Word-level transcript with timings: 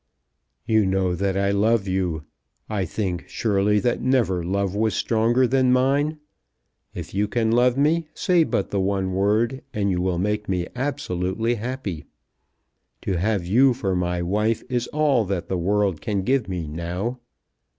"You 0.65 0.83
know 0.87 1.13
that 1.13 1.37
I 1.37 1.51
love 1.51 1.87
you. 1.87 2.23
I 2.67 2.85
think, 2.85 3.25
surely, 3.29 3.79
that 3.81 4.01
never 4.01 4.41
love 4.43 4.73
was 4.73 4.95
stronger 4.95 5.45
than 5.45 5.71
mine. 5.71 6.17
If 6.95 7.13
you 7.13 7.27
can 7.27 7.51
love 7.51 7.77
me 7.77 8.07
say 8.15 8.43
but 8.43 8.71
the 8.71 8.79
one 8.79 9.13
word, 9.13 9.61
and 9.75 9.91
you 9.91 10.01
will 10.01 10.17
make 10.17 10.49
me 10.49 10.65
absolutely 10.75 11.53
happy. 11.53 12.05
To 13.03 13.19
have 13.19 13.45
you 13.45 13.75
for 13.75 13.95
my 13.95 14.23
wife 14.23 14.63
is 14.69 14.87
all 14.87 15.23
that 15.25 15.49
the 15.49 15.57
world 15.59 16.01
can 16.01 16.23
give 16.23 16.49
me 16.49 16.67
now. 16.67 17.19